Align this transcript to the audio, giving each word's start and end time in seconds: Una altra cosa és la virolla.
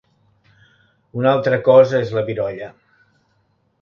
Una 1.21 1.33
altra 1.39 1.59
cosa 1.67 1.99
és 2.07 2.15
la 2.19 2.27
virolla. 2.31 2.71